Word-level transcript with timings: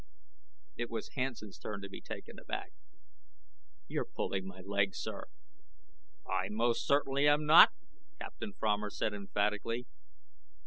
It 0.77 0.89
was 0.89 1.09
Hansen's 1.09 1.59
turn 1.59 1.83
to 1.83 1.87
be 1.87 2.01
taken 2.01 2.39
aback. 2.39 2.71
"You're 3.87 4.03
pulling 4.15 4.47
my 4.47 4.61
leg, 4.61 4.95
sir." 4.95 5.25
"I 6.27 6.49
most 6.49 6.87
certainly 6.87 7.27
am 7.27 7.45
not," 7.45 7.69
Captain 8.19 8.53
Fromer 8.53 8.89
said 8.89 9.13
emphatically. 9.13 9.85